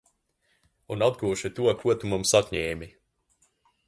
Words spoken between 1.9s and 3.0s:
tu mums atņēmi!